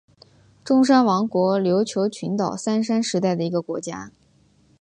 [0.65, 4.11] 中山王国琉球群岛三山时代的一个国家。